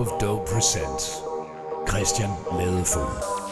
[0.00, 1.20] Of Dope presents
[1.84, 3.49] Kristian Ladefoged.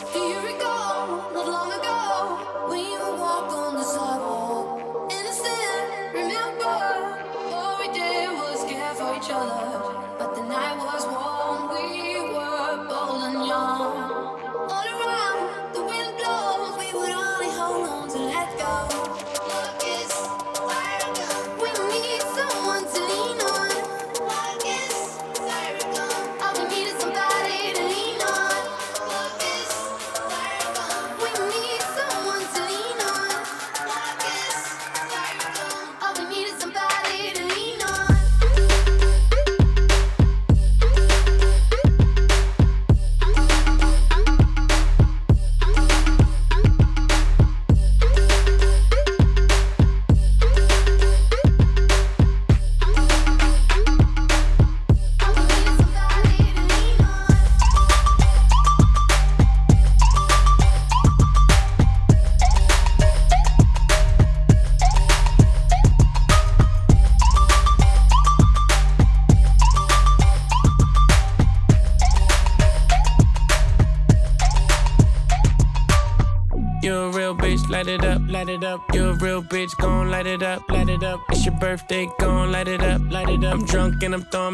[83.68, 84.47] Drunk and I'm throwing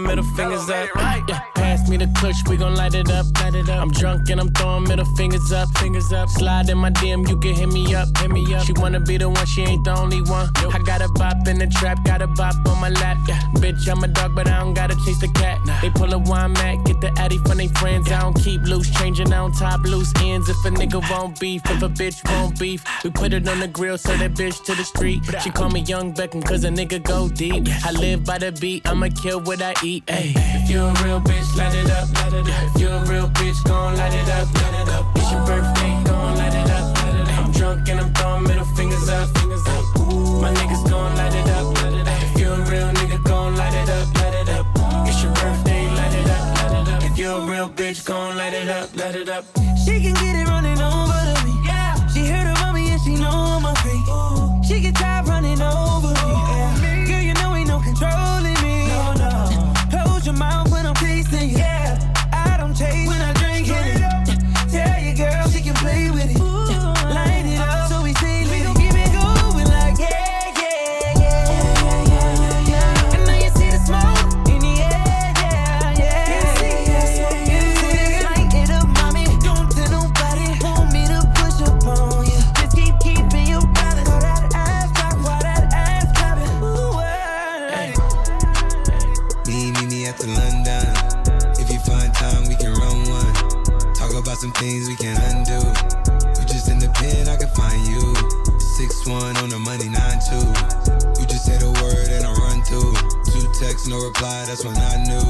[2.25, 3.83] pass me the push, we gon' light it up, light it up.
[3.83, 6.29] I'm drunk and I'm throwing middle fingers up, fingers up.
[6.29, 8.65] Slide in my DM, you can hit me up, hit me up.
[8.65, 10.49] She wanna be the one, she ain't the only one.
[10.73, 13.19] I got a bop in the trap, got a bop on my lap.
[13.29, 15.59] Yeah, bitch, I'm a dog, but I don't gotta chase the cat.
[15.83, 18.11] They pull a wine mat, get the addy from they friends.
[18.11, 20.49] I don't keep loose, changing on top loose ends.
[20.49, 23.69] If a nigga won't beef, if a bitch won't beef, we put it on the
[23.69, 25.21] grill, sell that bitch to the street.
[25.43, 27.69] She call me Young Beckham, cause a nigga go deep.
[27.85, 30.05] I live by the beat, I'ma kill what I eat.
[30.09, 30.33] Ay.
[30.37, 32.14] If you a real bitch, light it up.
[32.79, 34.53] You a real bitch, light it up.
[34.55, 35.07] Light it up.
[35.17, 35.93] It's your birthday,
[36.39, 36.97] light it up.
[36.97, 37.39] Light it up.
[37.39, 39.29] I'm drunk and I'm throwing middle fingers up.
[39.39, 39.85] Fingers up.
[40.41, 41.83] My niggas light it up.
[41.83, 42.35] Light it up.
[42.55, 44.15] A real nigga, light it up.
[44.15, 44.67] Light it up.
[45.09, 46.73] It's your birthday, light it up.
[46.73, 47.03] Light it up.
[47.05, 48.97] If you a real bitch, gon' light it up.
[48.97, 49.45] Light it up.
[49.85, 51.24] She can get it running over
[104.07, 104.45] reply.
[104.47, 105.25] That's when I knew,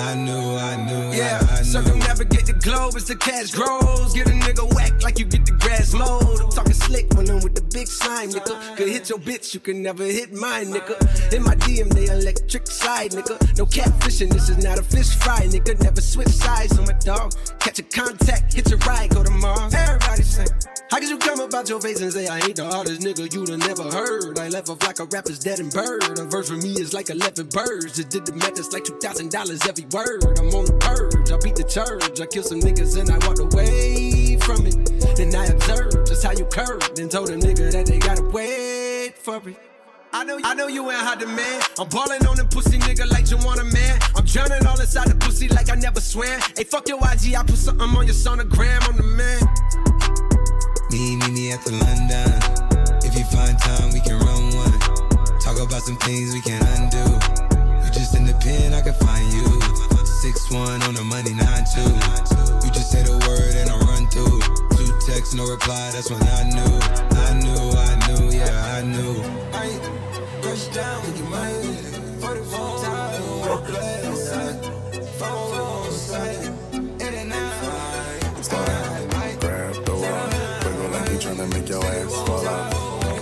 [0.00, 4.14] I knew, I knew, Yeah, I, I circumnavigate the globe as the cash grows.
[4.14, 6.40] Get a nigga whack like you get the grass mowed.
[6.40, 8.76] I'm talking slick when I'm with the big slime, nigga.
[8.76, 10.96] Could hit your bitch, you can never hit mine, nigga.
[11.34, 13.36] In my DM, they electric slide, nigga.
[13.58, 15.78] No catfishing, this is not a fish fry, nigga.
[15.82, 17.34] Never switch sides on my dog.
[17.58, 19.74] Catch a contact, hit your ride, go to Mars.
[19.74, 20.48] Everybody sing.
[20.90, 23.48] How could you come about your face and say I ain't the hardest nigga you'd
[23.48, 24.38] have never heard?
[24.40, 26.02] I left off like a rapper's dead and bird.
[26.18, 27.94] A verse for me is like 11 birds.
[27.94, 30.24] Just did the math, it's like $2,000 every word.
[30.38, 32.20] I'm on the purge, I beat the church.
[32.20, 34.76] I kill some niggas and I walked away from it.
[35.16, 39.16] Then I observed just how you curved and told a nigga that they gotta wait
[39.18, 39.56] for it.
[40.12, 41.62] I know, I know you ain't hot man.
[41.78, 43.98] I'm ballin' on them pussy nigga like you want a man.
[44.16, 46.40] I'm drowning all inside the pussy like I never swam.
[46.56, 48.82] Hey, fuck your IG, I put something on your sonogram.
[48.88, 49.40] I'm the man.
[50.90, 53.00] Me, meet me at the London.
[53.06, 55.38] If you find time, we can run one.
[55.38, 57.49] Talk about some things we can undo.
[58.00, 59.44] Just in the pen, I can find you.
[60.06, 61.84] Six one on the money, nine two.
[62.64, 64.40] You just say the word and I run through.
[64.72, 65.90] Two texts, no reply.
[65.92, 66.80] That's when I knew,
[67.12, 69.20] I knew, I knew, yeah, I knew.
[69.52, 69.68] I
[70.40, 71.76] brush down with your money.
[72.24, 74.32] 44 times, work glass.
[75.20, 75.92] Phone on
[77.28, 77.50] out.
[79.40, 80.28] Grab the wall.
[80.64, 82.40] Wiggle like you tryna make your ass fall.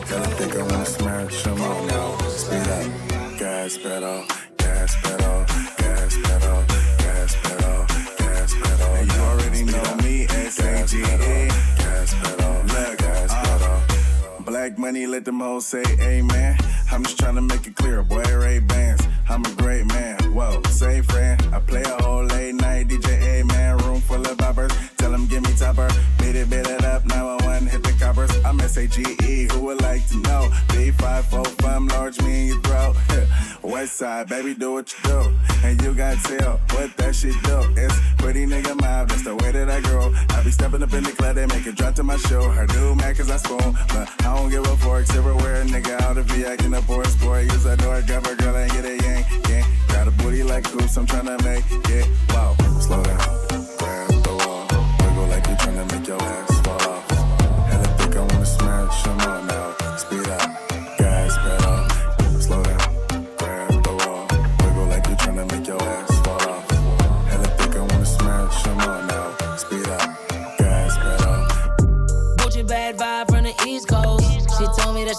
[0.06, 2.16] Girl, I think I wanna smash all now.
[2.28, 4.24] Speed up, gas pedal,
[14.78, 16.56] money, let them hoes say amen.
[16.90, 19.02] I'm just trying to make it clear, boy, Ray Bans.
[19.28, 21.38] I'm a great man, whoa, say friend.
[21.52, 23.76] I play a whole late night DJ, amen.
[23.78, 24.72] Room full of boppers,
[25.08, 25.88] Tell him give me topper.
[26.18, 27.06] Beat it, beat it up.
[27.06, 28.30] 911, hit the coppers.
[28.44, 30.50] I'm S-A-G-E, who would like to know?
[30.68, 32.94] b5 i'm large, me and your throat.
[33.62, 35.34] West side, baby, do what you do.
[35.64, 37.58] And you got tell what that shit do.
[37.74, 40.12] It's pretty nigga mob, that's the way that I grow.
[40.28, 42.42] I be stepping up in the club, they make it drop to my show.
[42.42, 45.08] Her do man, cause I spoon, but I don't give a fork.
[45.14, 47.44] Everywhere, nigga, out of V, I can afford sport.
[47.44, 49.66] Use a door, grab a girl, and get a yank, yank.
[49.88, 50.98] Got a booty like goose.
[50.98, 52.06] I'm tryna make it.
[52.28, 53.27] Wow, slow down.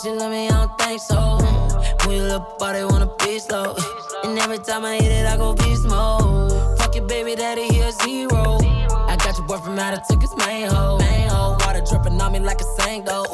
[0.01, 1.37] She love me, I don't think so.
[2.05, 3.75] When you look they wanna be slow.
[4.23, 6.51] And every time I hit it, I go beast mode.
[6.79, 8.59] Fuck your baby daddy, he a zero.
[9.07, 10.97] I got your boyfriend out, I took his main hoe.
[10.99, 13.25] Main water dripping on me like a sang though.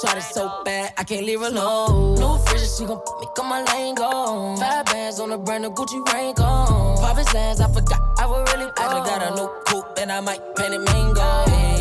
[0.00, 2.14] Shot it so bad, I can't leave her alone.
[2.14, 4.56] New fridge, she gon' put me on my lane go.
[4.58, 6.98] Five bands on a brand new Gucci rain gone.
[6.98, 10.12] Pop his ass, I forgot I was really I just got a new coupe and
[10.12, 11.75] I might paint it mango.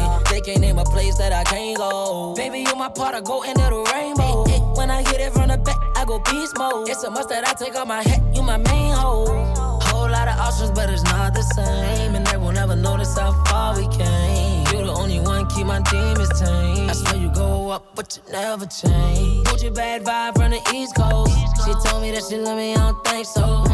[0.45, 2.35] Hey, can't name a place that I can't go.
[2.35, 4.45] Baby, you my part, I go into the rainbow.
[4.75, 6.87] When I hit it from the back, I go beast mode.
[6.87, 9.25] It's a must that I take off my hat, you my main hoe.
[9.89, 12.13] Whole lot of options, but it's not the same.
[12.13, 14.65] And they will never notice how far we came.
[14.71, 16.89] You're the only one keep my demons tame.
[16.89, 19.47] I swear you go up, but you never change.
[19.47, 21.33] Gucci bad vibe from the East Coast.
[21.65, 23.65] She told me that she love me, I don't think so.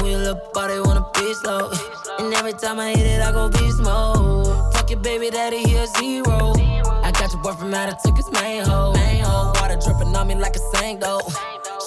[0.00, 1.72] When you look up, they wanna be slow.
[2.20, 4.73] And every time I hit it, I go beast mode.
[4.84, 6.52] Fuck your baby daddy, he a zero.
[7.02, 8.92] I got your boyfriend out, of his main hoe.
[9.58, 11.22] Water dripping on me like a though.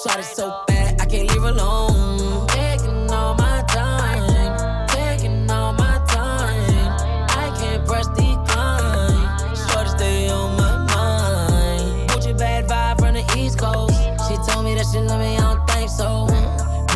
[0.02, 2.48] Shot it so bad, I can't leave alone.
[2.48, 7.28] Taking all my time, taking all my time.
[7.38, 9.54] I can't press decline.
[9.54, 12.10] Shorty stay on my mind.
[12.10, 13.94] Gucci bad vibe from the East Coast.
[14.26, 16.26] She told me that she love me, I don't think so.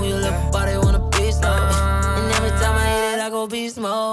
[0.00, 0.34] When you look
[0.66, 1.52] they wanna be slow.
[1.52, 4.11] And every time I hit it, I go beast mode.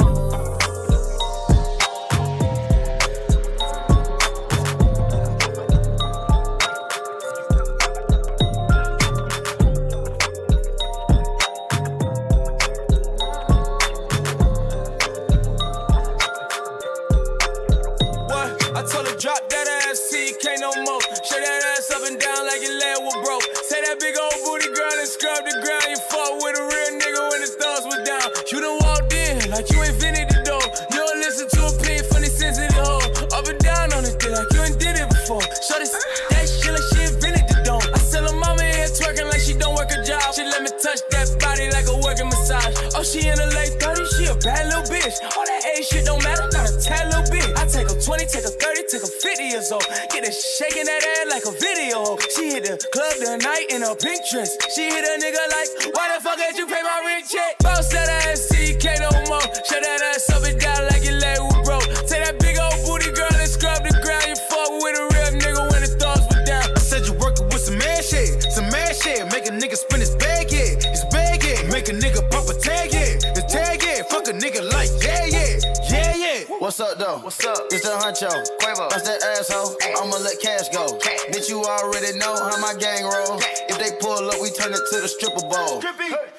[80.42, 80.98] Cash go.
[81.32, 83.40] Bitch, you already know how my gang roll.
[83.68, 85.82] If they pull up, we turn it to the stripper ball.
[85.82, 86.39] She with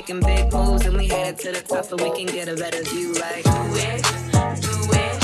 [0.00, 2.82] making big moves, and we headed to the top, so we can get a better
[2.84, 3.12] view.
[3.12, 4.02] Like, do it,
[4.62, 5.19] do it,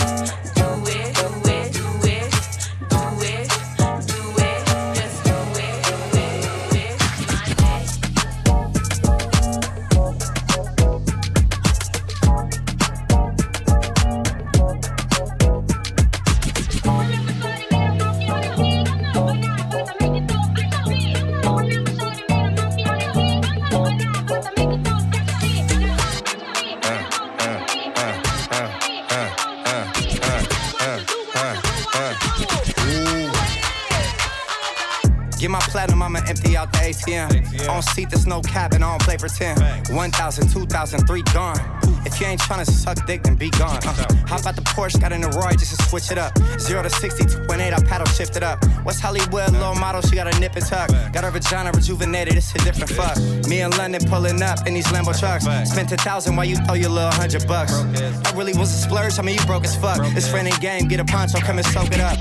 [36.28, 37.68] empty out the ATM.
[37.68, 39.61] On seat, there's no cap, and I don't play pretend.
[39.90, 41.59] 1,000, 2,000, three gone.
[42.06, 43.80] If you ain't tryna suck dick, then be gone.
[43.85, 43.92] Uh,
[44.26, 46.38] hop out the Porsche, got in the Roy just to switch it up.
[46.61, 48.64] 0 to 60, 2.8, I paddle shift it up.
[48.85, 50.88] West Hollywood, low model, she got a nip and tuck.
[51.12, 53.16] Got her vagina rejuvenated, it's a different fuck.
[53.49, 55.45] Me in London pulling up in these Lambo trucks.
[55.68, 57.73] Spent a thousand while you throw your little hundred bucks.
[57.73, 59.99] I really was a splurge, I mean, you broke as fuck.
[60.16, 62.18] It's friend and game, get a poncho, come and soak it up.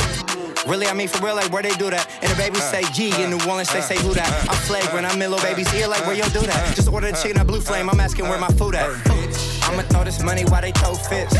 [0.67, 2.09] Really, I mean for real, like where they do that.
[2.21, 4.27] And the babies say G in New Orleans, they say who that.
[4.49, 6.75] I'm flagrant, I'm in little baby's ear, like where you do that.
[6.75, 8.89] Just order the chicken at Blue Flame, I'm asking where my food at.
[9.65, 11.35] I'ma throw this money while they throw fits.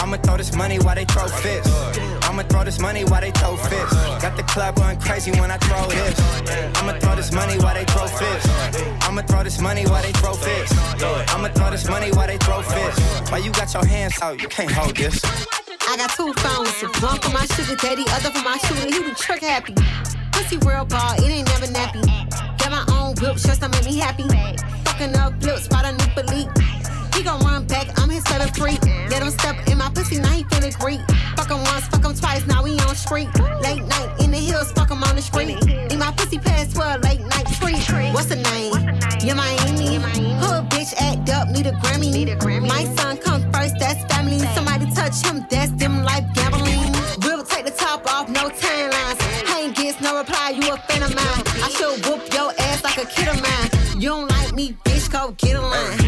[0.00, 1.68] I'ma throw this money while they throw fits.
[2.24, 3.92] I'ma throw this money while they throw fits.
[4.22, 6.18] Got the club going crazy when I throw this.
[6.76, 8.46] I'ma throw this money while they throw fits.
[9.04, 10.72] I'ma throw this money while they throw fits.
[11.32, 13.30] I'ma throw this money while they throw fits.
[13.30, 14.40] Why you got your hands out?
[14.40, 15.20] You can't hold this.
[15.88, 18.86] I got two phones, one for my sugar daddy, other for my shooter.
[18.86, 19.74] He be trick happy.
[20.32, 22.02] Pussy real ball, it ain't never nappy.
[22.58, 24.24] Got my own whip, just to make me happy.
[24.84, 26.48] Fucking up flips, spot a new belief.
[27.14, 28.82] He gon' run back, I'm his favorite freak.
[29.10, 31.00] Let him step in my pussy, now he feeling great.
[31.36, 33.28] Fuck him once, fuck him twice, now we on street.
[33.60, 35.62] Late night in the hills, fuck him on the street.
[35.66, 38.12] Need my pussy 12, late night treat.
[38.14, 38.72] What's the name?
[39.20, 40.21] Yeah, Miami.
[40.92, 41.66] Hood bitch act up, need
[42.28, 42.68] a Grammy.
[42.68, 44.38] My son come first, that's family.
[44.54, 46.92] Somebody touch him, that's them life gambling.
[47.22, 49.56] We'll take the top off, no timelines.
[49.56, 51.42] Ain't gets no reply, you a fan of mine.
[51.62, 54.00] I should whoop your ass like a kid of mine.
[54.00, 55.98] You don't like me, bitch, go get a line.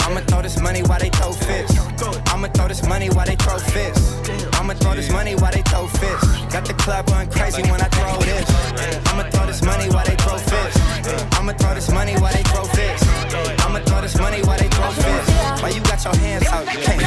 [0.00, 1.78] I'ma throw this money while they throw fits.
[2.32, 4.14] I'ma throw this money while they throw fits.
[4.58, 6.26] I'ma throw this money while they throw fits.
[6.52, 8.46] Got the club going crazy when I throw this.
[9.06, 10.76] I'ma throw this money while they throw fits.
[11.38, 12.45] I'ma throw this money while they
[14.06, 15.30] this money while they throw fits.
[15.60, 16.72] Why you got your hands out?
[16.72, 17.05] You can't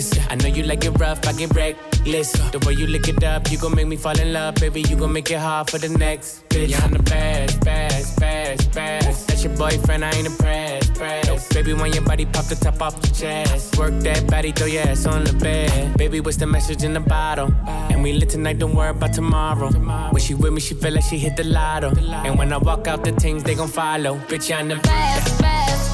[0.00, 0.30] blessed, blessed, blessed.
[0.30, 0.30] 450 on the necklace.
[0.30, 2.32] I know you like it rough, I get reckless.
[2.32, 4.82] The way you lick it up, you gon' make me fall in love, baby.
[4.82, 6.82] You gon' make it hard for the next bitch.
[6.82, 9.28] I'm the best, best, best, best.
[9.28, 11.54] That's your boyfriend, I ain't impressed, pressed.
[11.54, 14.82] Baby, when your body pop the top off the chest, work that body, throw your
[14.82, 15.96] ass on the bed.
[15.96, 17.52] Baby, what's the message in the bottle?
[17.66, 19.70] And we lit tonight, don't worry about tomorrow.
[20.10, 21.90] When she with me, she feel like she hit the lotto.
[22.24, 24.16] And when I walk out, the things they gon' follow.
[24.28, 25.89] Bitch, I'm the best, best,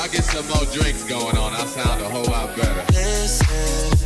[0.00, 1.52] y'all get some more drinks going on.
[1.52, 2.84] I sound a whole lot better.
[2.92, 3.98] Listen,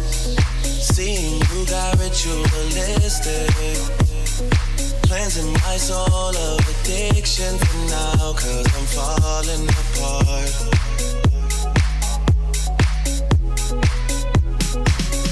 [0.66, 3.50] seeing you got ritualistic
[5.06, 10.52] Cleansing my soul of addiction for now Cause I'm falling apart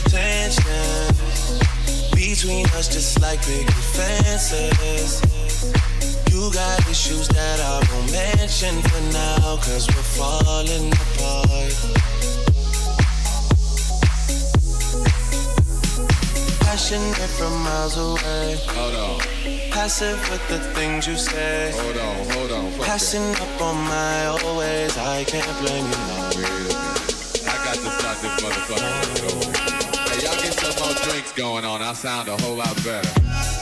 [0.06, 1.14] Tension
[2.14, 5.22] between us just like big fences
[6.32, 12.02] You got issues that I won't mention for now Cause we're falling apart
[16.72, 18.56] passionate from miles away.
[18.68, 19.20] Hold on.
[19.70, 21.70] Passive with the things you say.
[21.74, 24.96] Hold on, hold on, Passing up on my always.
[24.96, 26.28] I can't blame you now.
[26.30, 27.44] Wait a minute.
[27.46, 29.92] I got to start this motherfucking record over again.
[30.08, 31.82] Hey, y'all get some more drinks going on.
[31.82, 33.61] I sound a whole lot better.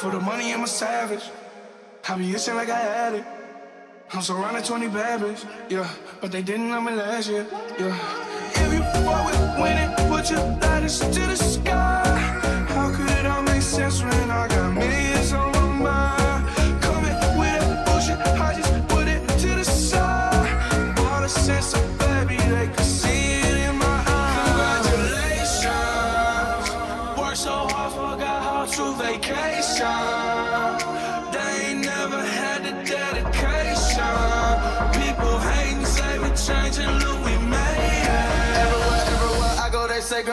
[0.00, 1.24] For the money, I'm a savage.
[2.08, 3.24] I be itching like I had it.
[4.14, 5.20] I'm surrounded 20 bad
[5.68, 5.86] yeah.
[6.22, 7.46] But they didn't know me last year,
[7.78, 7.94] yeah.
[8.54, 12.02] If you fuck with winning, put your lighters to the sky.
[12.70, 15.19] How could it all make sense when I got millions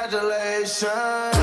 [0.09, 1.36] congratulations.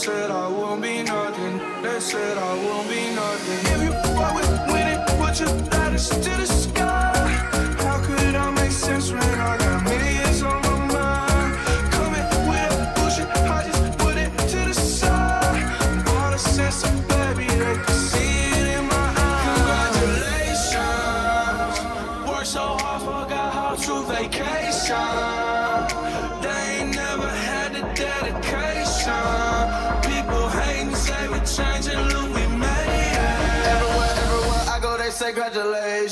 [0.00, 1.58] Said I won't be nothing.
[1.82, 3.09] They said I won't be
[35.32, 36.08] I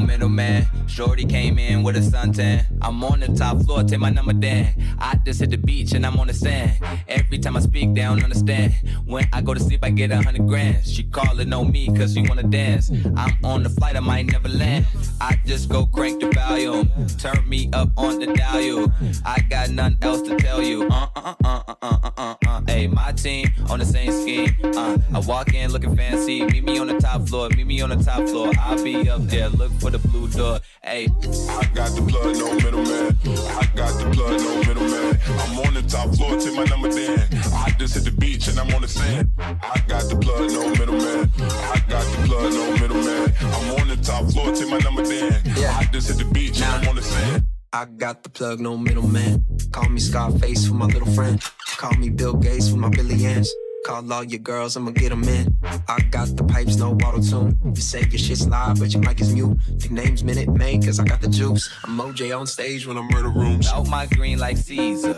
[0.00, 0.66] middleman.
[0.86, 2.66] Shorty came in with a suntan.
[2.82, 4.66] I'm on the top floor, take my number down.
[4.98, 6.72] I just hit the beach and I'm on the sand.
[7.08, 8.74] Every time I speak, they don't understand.
[9.04, 10.84] When I go to sleep, I get a hundred grand.
[10.84, 12.90] She calling on me cause she wanna dance.
[13.16, 14.86] I'm on the flight, I might never land.
[15.20, 16.90] I just go crank the volume.
[17.18, 18.92] Turn me up on the dial.
[19.24, 20.88] I got nothing else to tell you.
[20.88, 22.34] Uh uh uh uh uh uh uh.
[22.46, 22.60] uh.
[22.66, 24.54] Hey, my team on the same scheme.
[24.76, 26.44] Uh, I walk in looking fancy.
[26.44, 27.48] Meet me on the top floor.
[27.50, 28.52] Meet me on the top floor.
[28.60, 29.48] I'll be up there.
[29.48, 30.60] Look for the blue door.
[30.82, 33.16] Hey, I got the blood, no middleman.
[33.56, 35.18] I got the blood, no middleman.
[35.26, 37.20] I'm on the top floor, take my number then.
[37.54, 39.30] I just hit the beach and I'm on the sand.
[39.38, 41.30] I got the blood, no middleman.
[41.40, 43.34] I got the blood, no middleman.
[43.40, 45.32] I'm on the top floor, take my number then.
[45.56, 47.44] I just hit the beach and I'm on the sand.
[47.72, 49.44] I got the plug, no middleman.
[49.72, 51.42] Call me Scarface for my little friend.
[51.76, 53.52] Call me Bill Gates for my billions.
[53.88, 55.56] Call all your girls, I'ma get them in.
[55.88, 57.58] I got the pipes, no auto tune.
[57.64, 59.56] You say your shit's live, but your mic is mute.
[59.78, 61.70] Your name's Minute Maid, cause I got the juice.
[61.84, 63.66] I'm OJ on stage when I'm murder rooms.
[63.68, 65.14] Out my green like Caesar.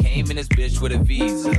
[0.00, 1.52] Came in this bitch with a visa.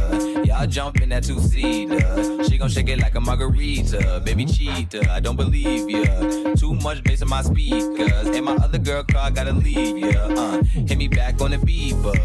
[0.43, 2.43] Y'all jumping that two seater.
[2.45, 4.23] She gon' shake it like a margarita.
[4.25, 6.55] Baby cheater, I don't believe ya.
[6.55, 8.25] Too much bass in my speakers.
[8.35, 10.19] And my other girl car gotta leave ya.
[10.19, 12.15] Uh, hit me back on the beeper.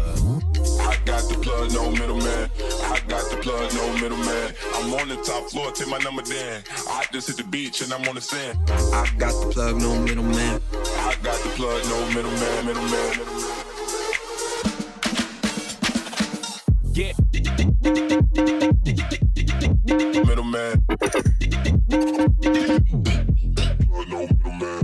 [0.81, 2.49] I got the plug, no middleman.
[2.83, 4.30] I got the plug, no middleman.
[4.31, 6.63] I'm on the top floor, take my number then.
[6.89, 8.57] I just hit the beach and I'm on the sand.
[8.69, 10.61] I got the plug, no middleman.
[10.73, 13.51] I got the plug, no middleman, middleman.
[16.93, 17.13] Yeah.
[20.25, 20.83] Middleman.
[24.09, 24.81] No middleman.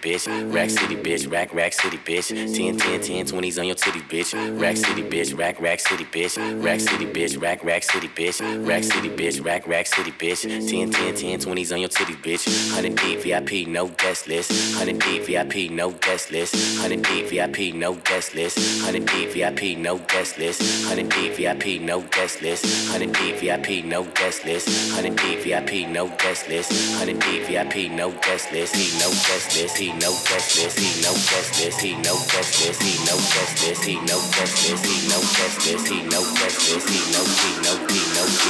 [0.00, 0.52] Bitch.
[0.54, 2.28] Rack City, bitch, rack, rack city, bitch.
[2.28, 4.60] 10, 10, 10, 20s on your titty, bitch.
[4.60, 6.64] Rack City, bitch, rack, rack city, bitch.
[6.64, 8.66] Rack City, bitch, rack, rack city, bitch.
[8.66, 10.42] Rack City, bitch, rack, rack city, bitch.
[10.42, 12.46] 10, 10, 10, 20s on your titty, bitch.
[12.74, 14.50] 100 deep VIP, no guest list.
[14.50, 16.54] 100 deep VIP, no guest list.
[16.80, 18.56] 100 deep VIP, no guest list.
[18.82, 20.60] 100 deep VIP, no guest list.
[20.88, 22.64] 100 deep VIP, no guest list.
[22.90, 24.66] 100 deep VIP, no guest list.
[24.94, 26.70] 100 deep VIP, no guest list.
[26.98, 28.74] 100 deep VIP, no guest list.
[28.76, 29.76] He no guest list.
[29.76, 34.20] He he no justice, he no justice, he no justice, he no justice, he no
[34.30, 38.49] justice, he no justice, he no justice, he no he no he no he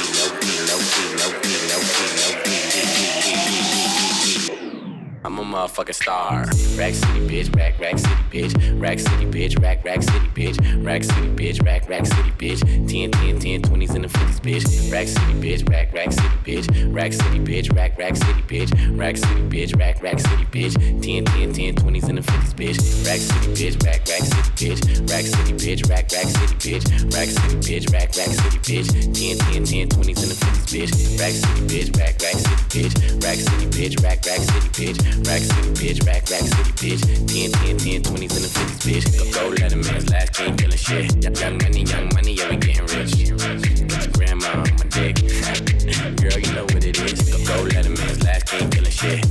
[5.71, 6.45] Motherfucking star.
[6.77, 8.81] Rack City, bitch, rack, rack city, bitch.
[8.81, 10.85] Rack City, bitch, rack, rack city, bitch.
[10.85, 12.61] Rack City, bitch, rack, rack city, bitch.
[12.89, 14.91] 10, 10, 10, 20s and the 50s, bitch.
[14.91, 16.93] Rack City, bitch, rack, rack city, bitch.
[16.93, 18.97] Rack City, bitch, rack, rack city, bitch.
[18.97, 20.73] Rack City, bitch, rack, rack city, bitch.
[21.01, 23.07] 10, 10, 10, 20s and the 50s, bitch.
[23.07, 25.09] Rack City, bitch, rack, rack city, bitch.
[25.09, 26.83] Rack City, bitch, rack, rack city, bitch.
[27.15, 28.89] Rack City, bitch, rack, rack city, bitch.
[28.91, 31.19] 10, 10, 10, 20s and the 50s, bitch.
[31.19, 33.23] Rack City, bitch, rack, rack city, bitch.
[33.23, 35.27] Rack City, bitch, rack, rack city, bitch.
[35.27, 37.01] Rack City, bitch, rack, rack city, bitch.
[37.27, 39.05] 10, 10, 10, 20s and the 50s, bitch.
[39.17, 41.23] Go, go, let a man's last king killing shit.
[41.23, 43.11] Young, money, young money, yeah, we getting rich.
[43.87, 45.15] Got your grandma on my dick.
[46.21, 47.29] Girl, you know what it is.
[47.29, 49.30] Go, go, let a man's last king killing shit.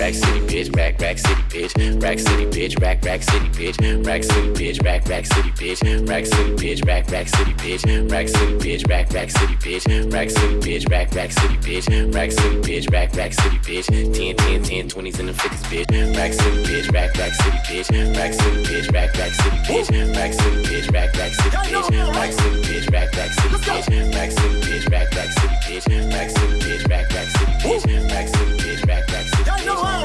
[0.00, 2.02] Rack City, bitch, rack, rack city, bitch.
[2.02, 6.26] Rack City, bitch, rack rack city bitch, rack city bitch, rack rack city bitch, rack
[6.26, 10.56] city bitch, rack rack city bitch, rack city bitch, rack rack city bitch, rack city
[10.60, 14.88] bitch, rack rack city bitch, rack city bitch, rack rack city bitch, 10 10 10
[14.88, 18.92] 20s and the 50s bitch, rack city bitch, rack rack city bitch, rack city bitch,
[18.94, 23.12] rack rack city bitch, rack city bitch, rack rack city bitch, rack city bitch, rack
[23.12, 27.28] rack city bitch, rack city bitch, rack rack city bitch, rack city bitch, rack rack
[27.28, 29.39] city bitch, rack city bitch, rack rack city bitch,
[29.70, 30.00] Go.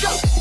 [0.00, 0.33] Y'all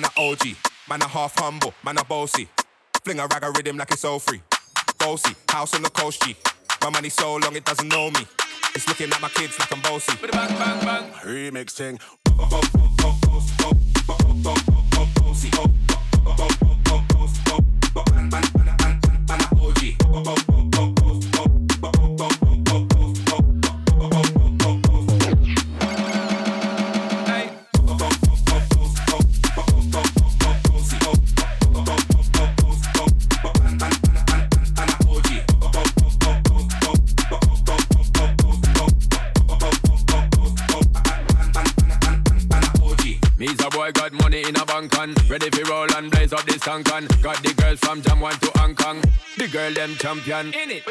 [0.00, 0.56] man a OG,
[0.88, 2.48] man a half humble, man a bossy.
[3.02, 4.40] Fling a rag a rhythm like it's all free.
[4.98, 6.36] Bossy, house on the coast G.
[6.82, 8.20] My money so long it doesn't know me.
[8.74, 10.12] It's looking at my kids like I'm bossy.
[10.20, 11.98] Bang bang bang, remix thing.
[46.68, 47.08] Tankan.
[47.22, 49.00] Got the girl from Jam 1 to Hong Kong.
[49.38, 50.48] The girl them champion.
[50.48, 50.84] In it.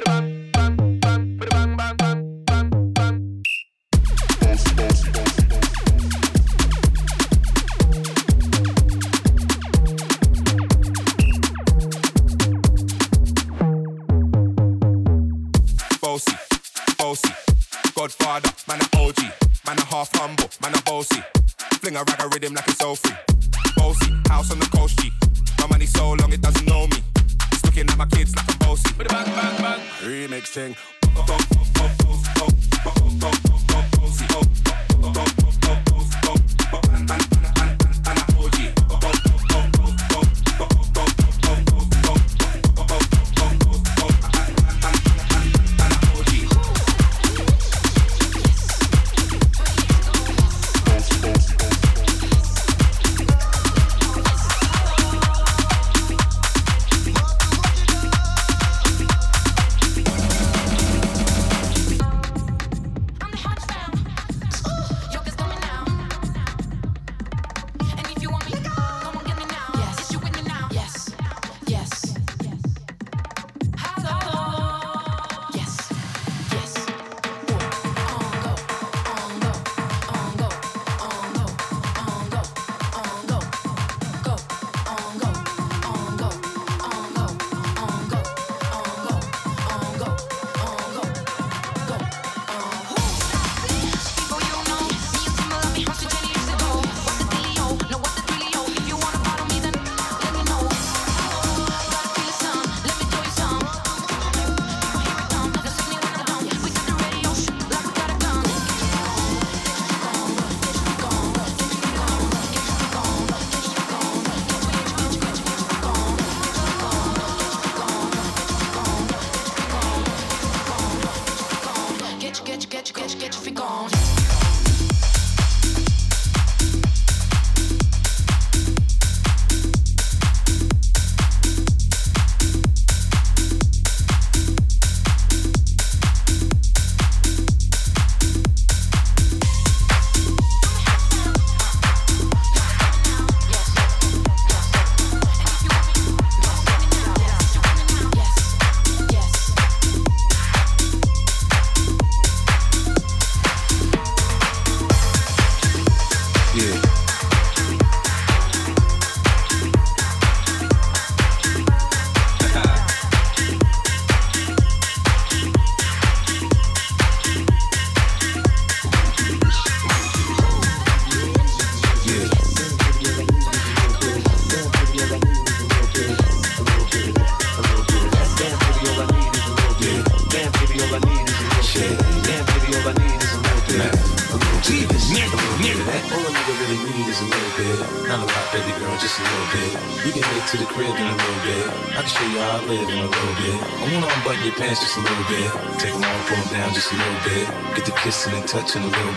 [16.01, 16.35] Bossy,
[16.97, 17.29] bossy.
[17.95, 19.19] Godfather, man a OG,
[19.67, 21.21] man a half humble, man a bossy.
[21.73, 23.26] Fling a rag a rhythm like it's all free.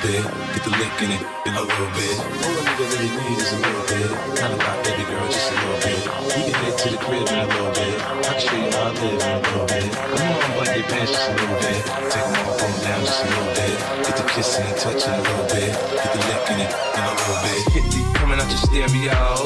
[0.03, 2.17] Bit, get the lick in it, in a little bit.
[2.17, 4.09] All a nigga really need is a little bit.
[4.37, 6.01] Kinda like baby girl, just a little bit.
[6.25, 7.95] We can head to the crib in a little bit.
[8.01, 9.89] I can show you how I live in a little bit.
[9.93, 11.81] Come on, button your pants just a little bit.
[12.13, 13.77] Take them off, down just a little bit.
[14.07, 15.71] Get the kissing and touching a little bit.
[15.71, 17.61] Get the lick in it, in a little bit.
[17.77, 18.65] 50 coming out your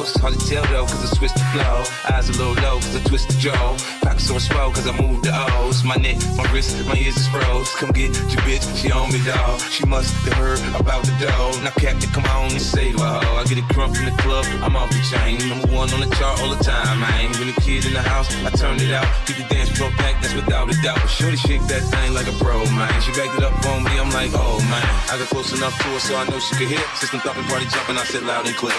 [0.05, 0.21] stereos.
[0.21, 1.83] Hard to tell though, cause I switch the flow.
[2.13, 3.77] Eyes a little low, cause I twist the jaw.
[4.01, 5.83] Pockets on swell, cause I move the O's.
[5.83, 7.69] My neck, my wrist, my ears is froze.
[7.75, 9.59] Come get your bitch, she on me, dog.
[9.71, 11.51] She must have heard about the dough.
[11.63, 13.19] Now, Captain, come on and save her.
[13.21, 15.37] I get a crump in the club, I'm off the chain.
[15.49, 17.31] Number one on the chart all the time, man.
[17.39, 19.07] When the kid in the house, I turn it out.
[19.25, 21.01] Keep the dance floor packed, that's without a doubt.
[21.09, 22.93] Shorty shake that thing like a pro, man.
[23.01, 24.85] She backed it up on me, I'm like, oh, man.
[25.09, 26.83] I got close enough to her so I know she could hear.
[26.95, 28.75] System thumping, party jumping, I said loud and clear.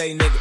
[0.00, 0.40] Day, nigga.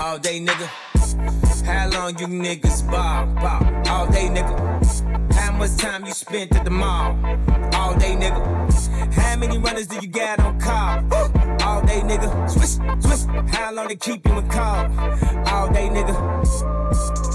[0.00, 0.66] All day, nigga.
[1.66, 3.92] How long you niggas ball, ball?
[3.92, 4.54] All day, nigga.
[5.34, 7.18] How much time you spent at the mall?
[7.74, 8.40] All day, nigga.
[9.14, 11.02] How many runners do you got on call?
[11.66, 12.28] All day, nigga.
[12.48, 13.24] Swish, swish.
[13.52, 14.84] How long they keep you in call?
[15.52, 16.14] All day, nigga.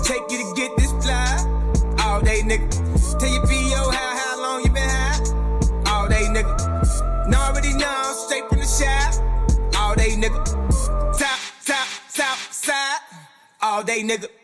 [0.05, 2.05] Take you to get this fly?
[2.05, 2.69] All day, nigga.
[3.19, 3.68] Tell your PO
[7.29, 9.13] Know already know, straight from the shop.
[9.77, 10.43] All day, nigga.
[11.15, 12.97] Top, top, top, side.
[13.61, 14.38] All day, nigga.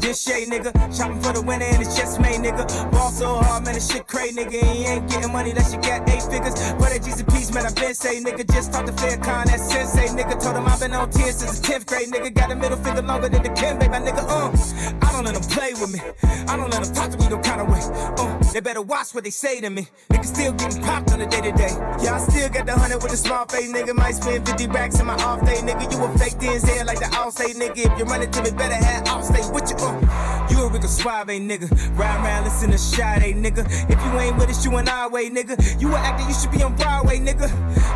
[0.00, 0.72] Just shade, nigga.
[0.96, 2.64] Shopping for the winner and it's just made, nigga.
[2.92, 4.52] Ball so hard, man, this shit crazy, nigga.
[4.52, 6.54] You ain't getting money unless you got eight figures.
[6.78, 8.46] But that Jesus man, I been say, nigga.
[8.52, 10.40] Just talk to Faircon, that sensei, nigga.
[10.42, 12.32] Told him I've been on tears since the 10th grade, nigga.
[12.34, 14.24] Got a middle finger longer than the Ken, baby, my nigga.
[14.28, 16.00] Uh, I don't let play with me.
[16.48, 17.80] I don't let talk to me no kind of way.
[18.18, 19.88] Uh, they better watch what they say to me.
[20.10, 21.74] Niggas still getting popped on the day to day.
[22.02, 23.94] Yeah, I still got the hundred with a small face, nigga.
[23.94, 25.90] Might spend 50 racks in my off day, nigga.
[25.92, 27.78] You a fake DNZ like the all say, nigga.
[27.78, 29.76] If you run it to me, better have all stay with you.
[29.78, 31.68] Uh, you a Rico Suave, nigga.
[31.98, 33.64] Ride around, listen to Sade, nigga.
[33.90, 35.80] If you ain't with us, you an our way, nigga.
[35.80, 37.48] You an actor, you should be on Broadway, nigga.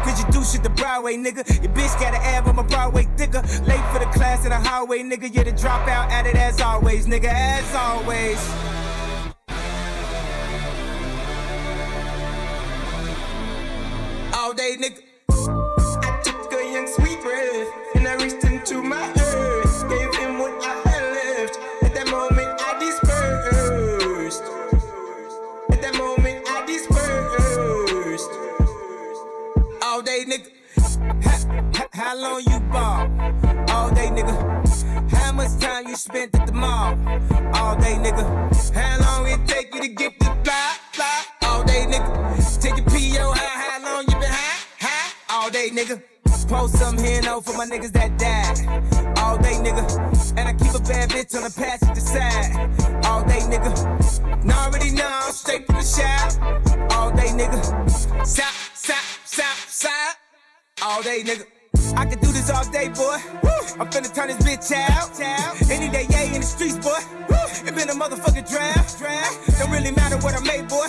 [0.04, 1.46] Cause you do shit the Broadway, nigga.
[1.62, 3.42] Your bitch got an ab on my Broadway thicker.
[3.66, 5.30] Late for the class in the highway, nigga.
[5.32, 7.30] Yeah, the dropout at it as always, nigga.
[7.30, 8.38] As always.
[14.34, 15.61] All day, nigga.
[32.03, 33.00] How long you ball?
[33.70, 34.34] All day, nigga.
[35.11, 36.98] How much time you spent at the mall?
[37.55, 38.24] All day, nigga.
[38.74, 41.24] How long it take you to get the fly, fly?
[41.42, 42.61] All day, nigga.
[42.61, 45.12] Take your PO, how, how long you been high, high?
[45.30, 46.03] All day, nigga.
[46.48, 48.59] Post some here for my niggas that died.
[49.18, 49.84] All day, nigga.
[50.36, 53.07] And I keep a bad bitch on the passenger side.
[53.07, 54.44] All day, nigga.
[54.44, 56.92] Now already know I'm straight from the shop.
[56.96, 57.61] All day, nigga.
[58.26, 60.14] South, south, south, side.
[60.82, 61.46] All day, nigga.
[61.97, 63.18] I could do this all day, boy.
[63.78, 65.20] I'm finna turn this bitch out.
[65.70, 66.99] Any day, yeah, in the streets, boy.
[67.66, 68.99] It been a motherfucking draft.
[69.59, 70.88] Don't really matter what I made, boy.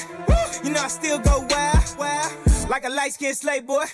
[0.64, 2.32] You know I still go wild, wild.
[2.70, 3.86] Like a light skinned slave, boy.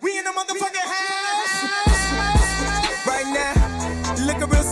[0.00, 1.86] We in the motherfucking house.
[3.06, 4.62] Right now, looking real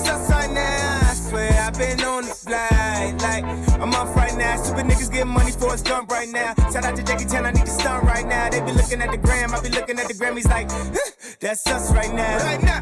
[1.35, 3.15] swear I've been on the flight.
[3.23, 3.45] Like,
[3.81, 4.57] I'm off right now.
[4.63, 6.55] Stupid niggas getting money for a stunt right now.
[6.73, 8.49] Shout out to Jackie Chan, I need to stunt right now.
[8.51, 10.69] They be looking at the gram, I be looking at the Grammys like,
[11.41, 12.39] that's us right now.
[12.39, 12.81] Right now.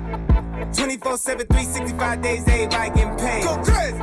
[0.72, 3.42] 24 7, 365 days, everybody getting paid.
[3.44, 3.98] Go crazy.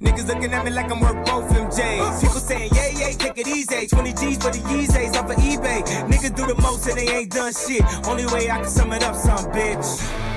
[0.00, 2.20] Niggas looking at me like I'm worth both MJs.
[2.22, 3.86] People saying, yeah, yeah, take it easy.
[3.86, 5.82] 20 G's for the Yeezys off of eBay.
[6.08, 7.82] Niggas do the most and they ain't done shit.
[8.06, 10.29] Only way I can sum it up, some bitch.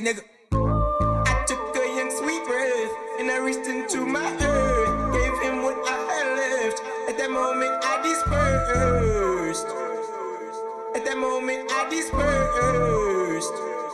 [0.00, 0.22] Day, nigga.
[0.52, 5.12] I took a young sweet breath and I reached into my earth.
[5.12, 6.82] Gave him what I had left.
[7.08, 9.66] At that moment, I dispersed.
[10.94, 13.85] At that moment, I dispersed.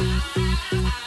[0.00, 0.99] バイバイ!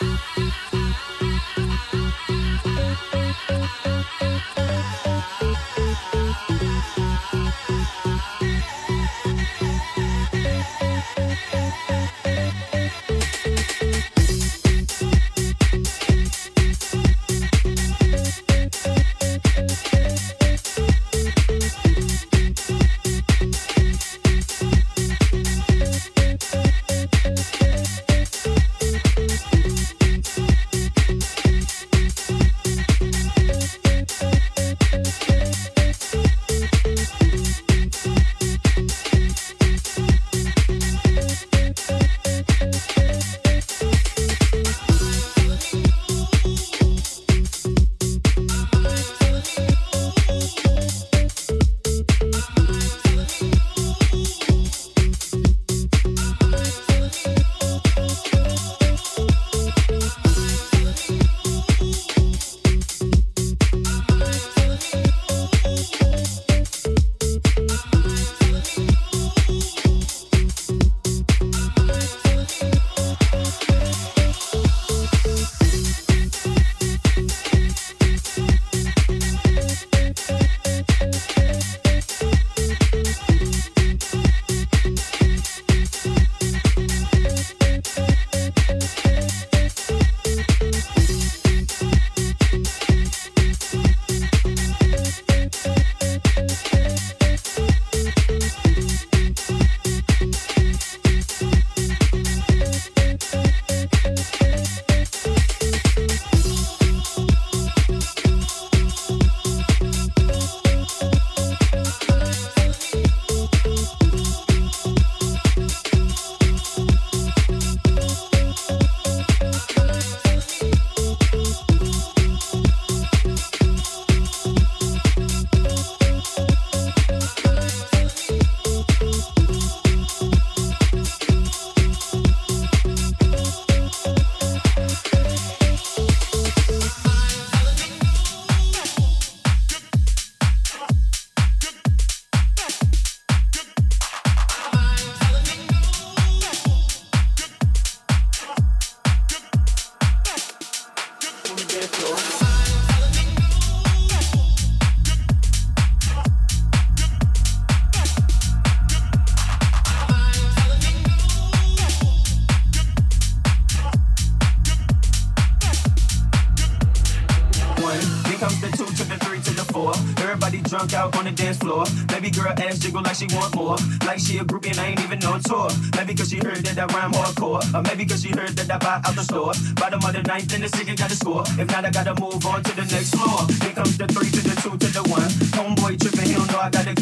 [172.83, 173.77] Jiggle like she want more.
[174.03, 175.71] Like she a groupie and I ain't even on tour.
[175.95, 177.63] Maybe cause she heard that I rhyme hardcore.
[177.71, 179.55] Or maybe cause she heard that I buy out the store.
[179.79, 181.43] Bottom of the ninth and the second got to score.
[181.55, 183.47] If not, I gotta move on to the next floor.
[183.63, 185.31] Here comes the three to the two to the one.
[185.55, 186.93] Homeboy tripping, he don't know I gotta.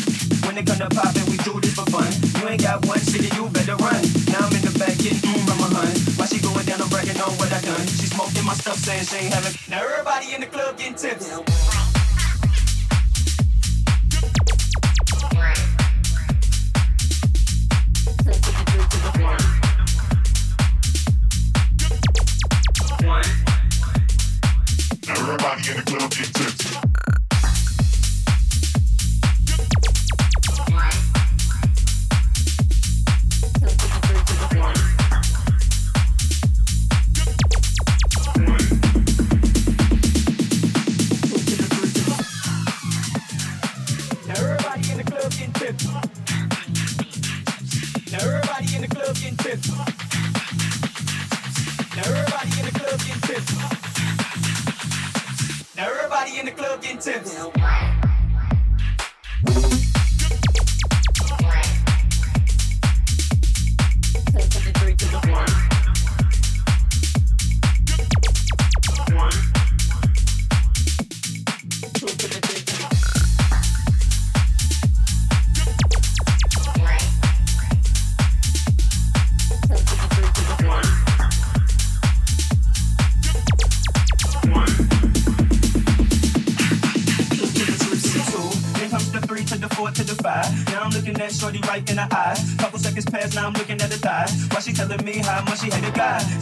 [0.46, 2.10] When it come to poppin', we do this for fun.
[2.38, 4.02] You ain't got one city, you better run.
[4.30, 5.90] Now I'm in the back getting mm from a hun.
[6.14, 7.86] While she going down, I'm bragging on what I done.
[7.98, 9.58] She smoking my stuff, saying she ain't having.
[9.66, 11.81] Now everybody in the club getting tips.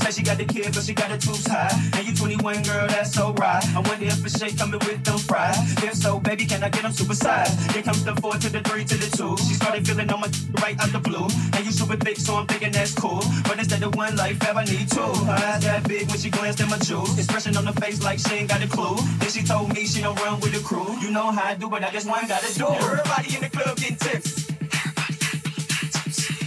[0.01, 1.71] Say she got the kid, but she got the tubes high.
[1.95, 3.63] And you 21, girl, that's so right.
[3.75, 5.57] I wonder if a shake coming with them fries.
[5.83, 7.73] If so, baby, can I get them super supersized?
[7.73, 9.35] Then comes the four to the three to the two.
[9.47, 10.29] She started feeling on my
[10.61, 11.27] right out the blue.
[11.53, 13.21] And you super thick, so I'm thinking that's cool.
[13.43, 15.01] But instead of one life, have I need two.
[15.01, 17.17] Her eyes that big when she glanced at my jewels.
[17.17, 18.97] Expression on the face like she ain't got a clue.
[19.19, 20.95] Then she told me she don't run with the crew.
[21.01, 22.67] You know how I do but I just one gotta do.
[22.67, 24.49] Everybody in the club getting tips.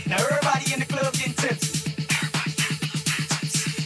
[0.06, 1.71] Now everybody in the club getting tips.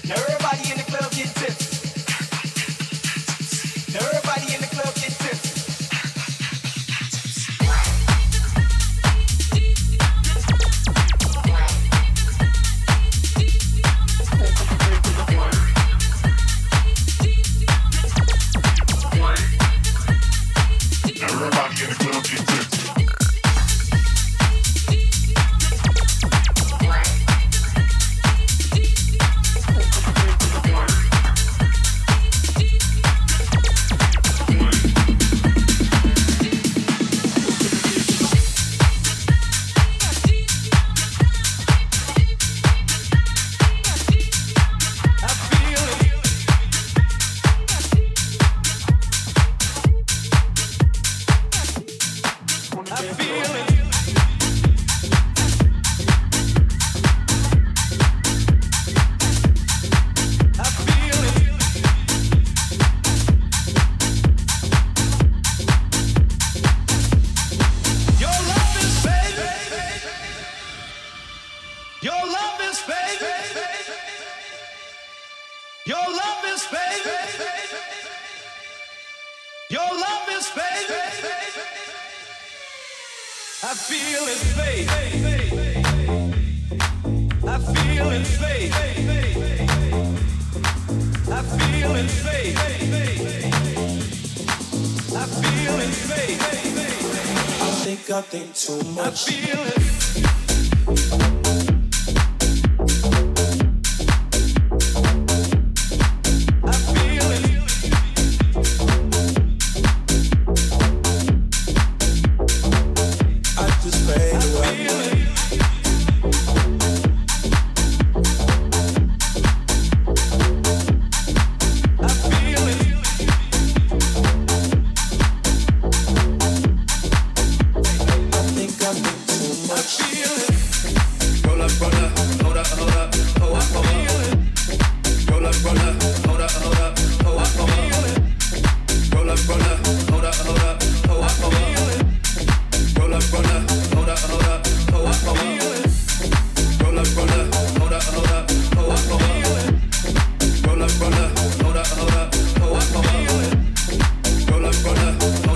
[0.09, 1.83] Now everybody in the club get tips.
[3.93, 4.66] Now everybody in the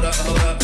[0.01, 0.60] hold up, hold up.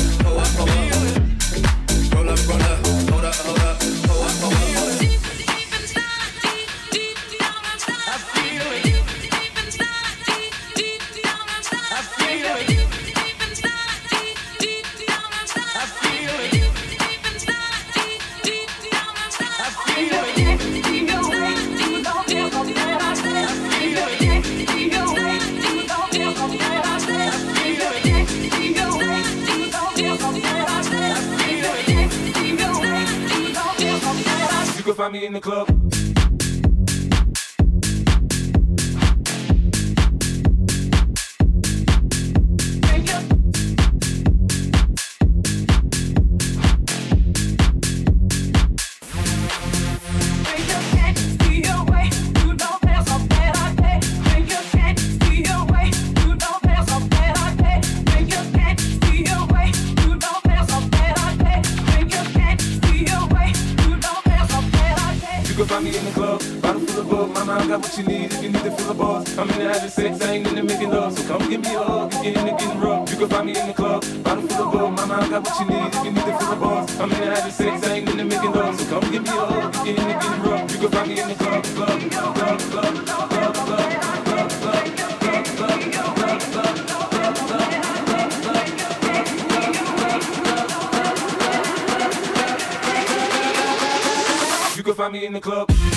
[95.06, 95.95] I'm in the club.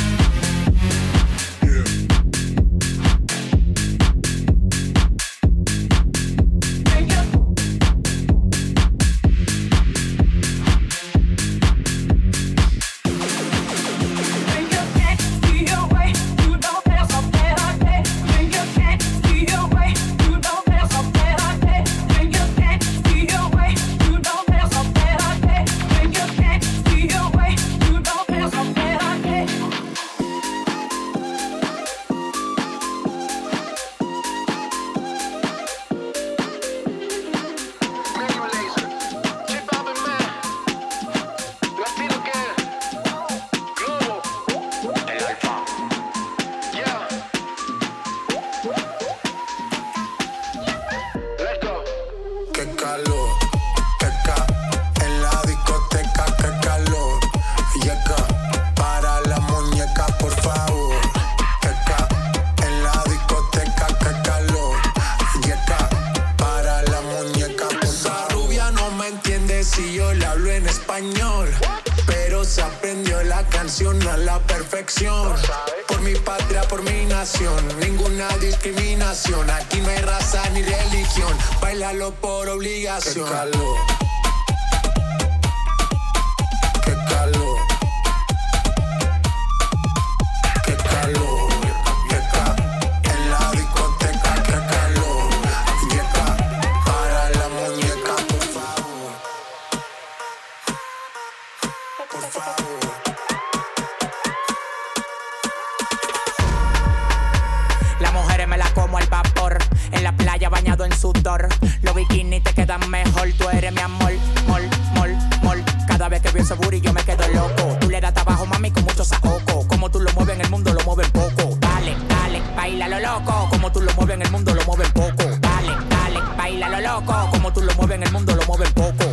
[107.99, 109.59] La mujer me la como al vapor,
[109.91, 111.47] en la playa bañado en sudor.
[111.83, 114.11] Los bikinis te quedan mejor, tú eres mi amor,
[114.47, 115.63] mol, mol, mol.
[115.87, 117.77] Cada vez que veo ese booty yo me quedo loco.
[117.79, 119.67] Tú le das trabajo, mami, con mucho saoco.
[119.67, 121.57] Como tú lo mueves en el mundo, lo mueves poco.
[121.59, 123.49] Dale, dale, baila lo loco.
[123.51, 125.25] Como tú lo mueves en el mundo, lo mueves poco.
[125.41, 127.29] Dale, dale, baila lo loco.
[127.29, 129.05] Como tú lo mueves en el mundo, lo mueves poco.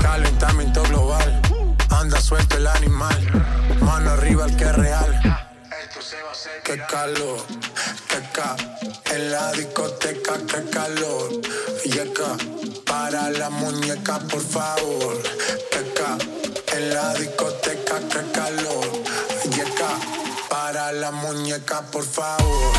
[0.00, 1.47] Calentamiento global
[2.08, 3.20] anda suelto el animal.
[3.80, 5.10] Mano arriba el que es real.
[6.64, 7.38] Qué calor,
[8.08, 8.56] qué ca.
[9.14, 11.28] En la discoteca, qué calor.
[11.84, 12.30] Yeca,
[12.86, 15.22] para la muñeca, por favor.
[15.70, 16.16] Qué ca.
[16.76, 18.86] En la discoteca, qué calor.
[19.54, 19.90] Yeca,
[20.48, 22.72] para la muñeca, por favor.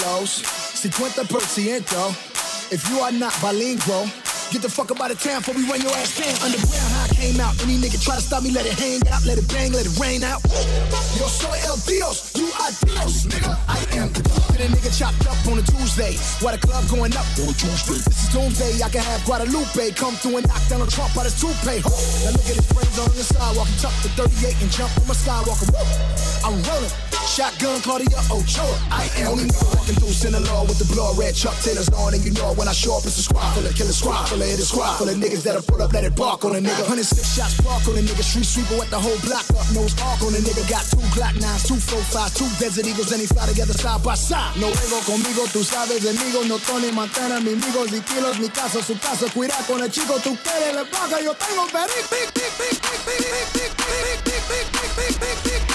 [0.00, 2.72] kilos, 50%.
[2.72, 4.08] If you are not bilingual,
[4.50, 6.34] Get the fuck up out of town before we run your ass down.
[6.42, 7.54] Underground, how I came out.
[7.62, 9.94] Any nigga try to stop me, let it hang out, let it bang, let it
[9.94, 10.42] rain out.
[11.14, 13.54] Yo soy el Dios, you are Dios, nigga.
[13.70, 16.18] I am the Get a nigga chopped up on a Tuesday.
[16.42, 18.02] Why the club going up on a Tuesday?
[18.02, 18.82] This is doomsday.
[18.82, 21.78] I can have Guadalupe come through and knock down a Trump out his toupee.
[22.26, 23.70] Now look at his friends on the sidewalk.
[23.70, 25.70] He tucked the 38 and jump on my skywalker.
[26.42, 27.09] I'm rolling.
[27.30, 28.74] Shotgun Claudia Ochoa.
[28.90, 32.10] I am only walking through Sinaloa with the blood red Chuck Taylors on.
[32.10, 34.42] And you know when I show up, it's a squad full of killer squad full
[34.42, 36.60] of hit a squad full of niggas that'll pull up, let it bark on a
[36.60, 36.82] nigga.
[36.90, 38.26] 106 shots bark on a nigga.
[38.26, 39.62] Street sweeper with the whole block up.
[39.70, 40.66] Nose arc on a nigga.
[40.66, 44.02] Got two Glock 9s, two 4 5 two Desert Eagles, and he fly together side
[44.02, 44.50] by side.
[44.58, 46.42] No vengo conmigo, tú sabes de migo.
[46.50, 48.42] No Tony Montana, mi amigos y kilos.
[48.42, 49.30] Mi casa, su casa.
[49.30, 51.22] Cuida con el chico, tú quieres le paga.
[51.22, 55.36] Yo tengo peric, pic, pic, pic, pic, pic, pic, pic, pic, pic, pic, pic, pic,
[55.46, 55.69] pic,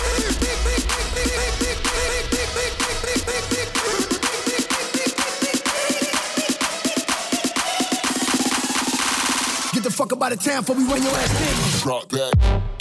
[9.74, 11.82] Get the fuck up out of town before we run your ass down.
[11.82, 12.75] Drop that.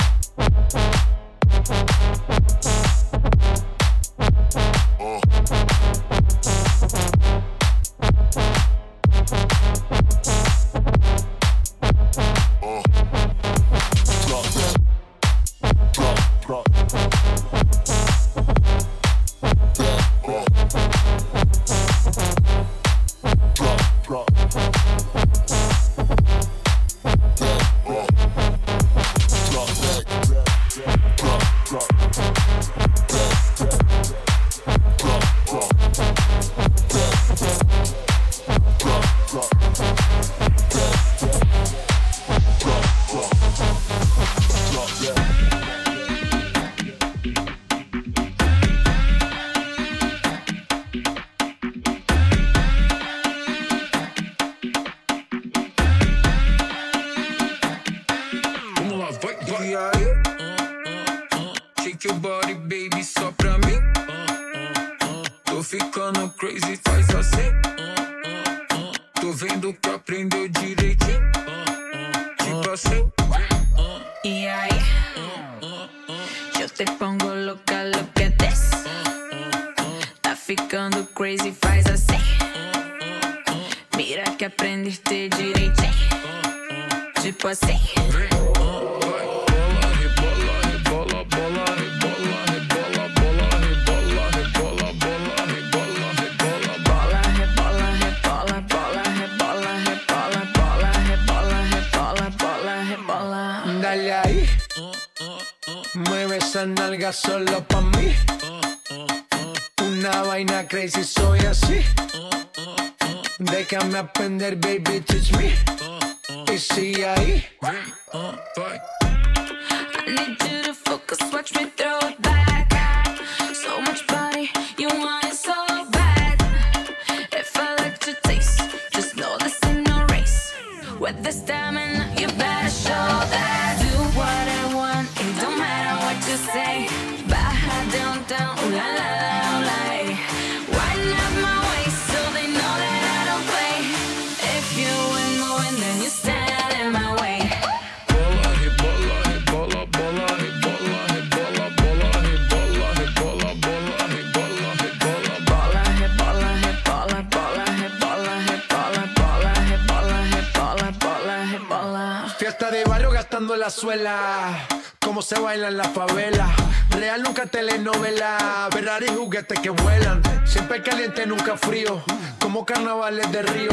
[163.56, 164.66] La suela.
[165.00, 166.46] Cómo se baila en la favela.
[166.90, 168.68] Real nunca telenovela.
[168.72, 170.22] Ferrari juguetes que vuelan.
[170.44, 172.02] Siempre caliente, nunca frío.
[172.40, 173.70] Como carnavales de río.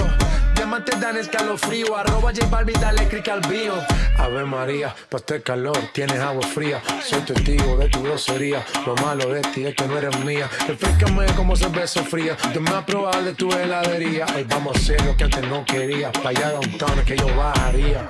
[0.56, 1.96] Diamantes dan escalofrío.
[1.96, 3.74] Arroba J Balvin, dale click al bio.
[4.18, 6.82] Ave María, pa' este calor tienes agua fría.
[7.04, 8.64] Soy testigo de tu grosería.
[8.86, 10.50] Lo malo de ti es que no eres mía.
[10.68, 12.38] Refrescame como cerveza fría.
[12.54, 14.26] Yo me a probar de tu heladería.
[14.36, 16.12] Hoy vamos a hacer lo que antes no quería.
[16.24, 18.10] Allá downtown es que yo bajaría.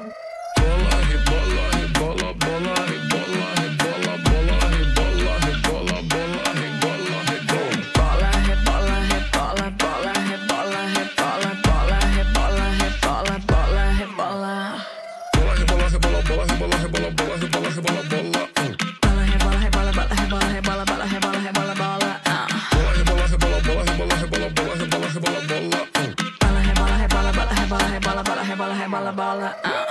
[29.22, 29.54] baller.
[29.64, 29.91] Uh.